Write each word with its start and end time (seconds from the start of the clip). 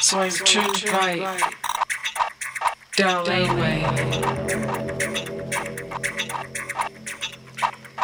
So 0.00 0.20
I 0.20 0.28
turned 0.28 0.84
right 0.90 1.54
down 2.96 3.24
laneway. 3.24 3.80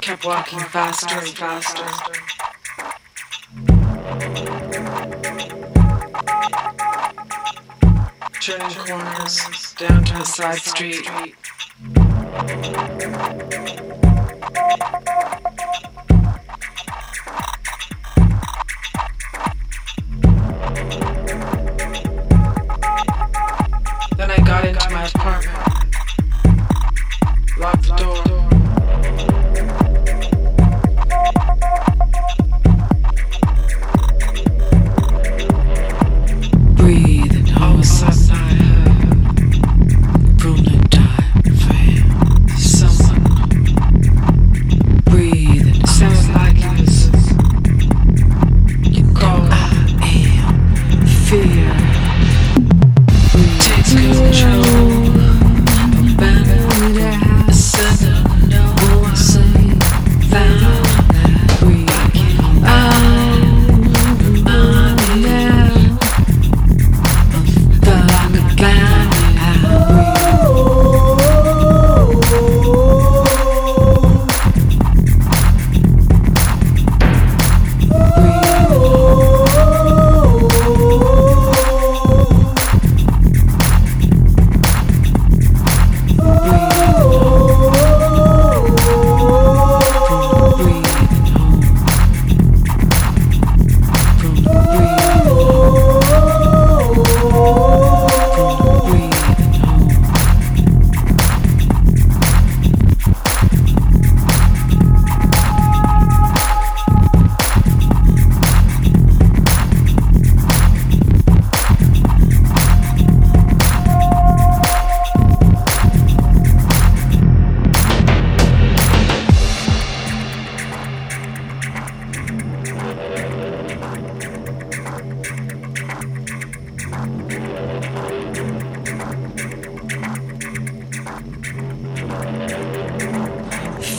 Kept 0.03 0.25
walking 0.25 0.61
faster 0.61 1.19
and 1.19 1.29
faster. 1.29 1.85
Turning 8.41 8.77
corners 8.87 9.75
down 9.75 10.05
to 10.05 10.21
a 10.21 10.25
side 10.25 10.59
street. 10.59 11.09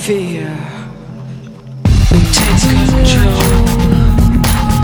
Fear 0.01 0.50
takes 2.34 2.66
control. 2.89 3.38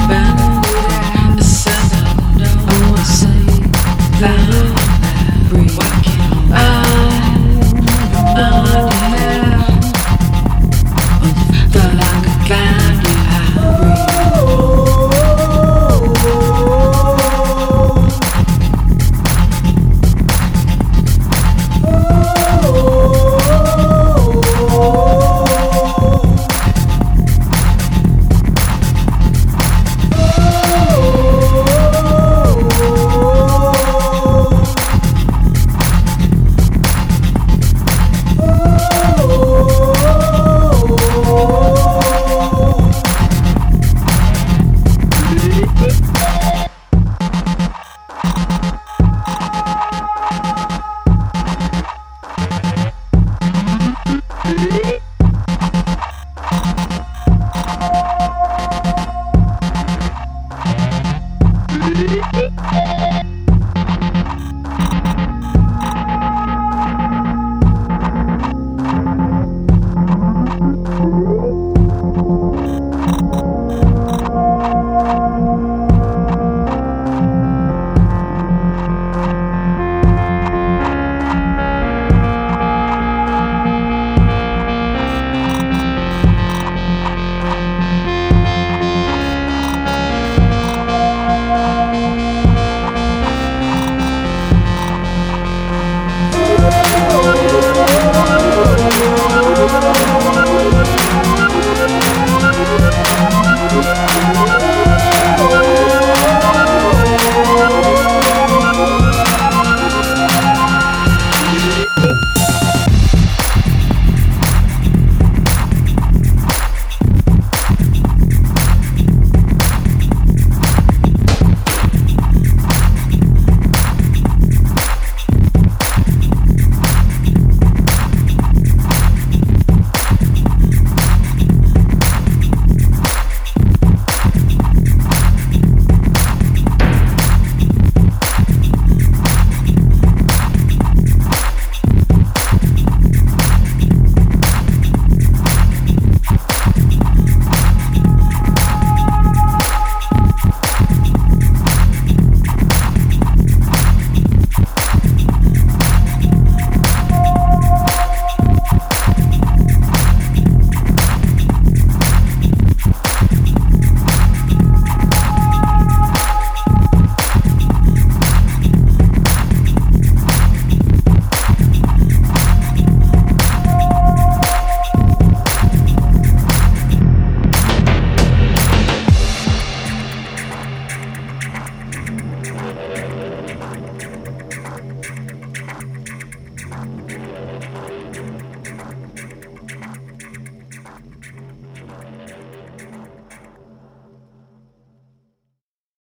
Abandon 0.06 1.36
the 1.36 1.44
center. 1.44 2.06
No. 4.22 4.77